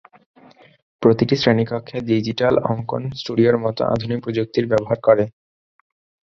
প্রতিটি 1.01 1.35
শ্রেণীকক্ষে 1.37 1.97
ডিজিটাল 2.09 2.55
অঙ্কন 2.71 3.03
স্টুডিওর 3.19 3.57
মতো 3.57 3.81
আধুনিক 3.93 4.19
প্রযুক্তির 4.23 4.65
ব্যবহার 4.71 4.97
করে। 5.07 5.23